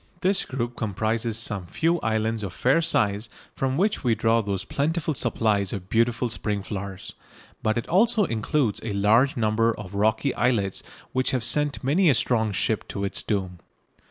[0.21, 5.13] This group comprises some few islands of fair size from which we draw those plentiful
[5.13, 7.13] supplies of beautiful spring flowers,
[7.61, 12.15] but it also includes a large number of rocky islets which have sent many a
[12.15, 13.59] strong ship to its doom.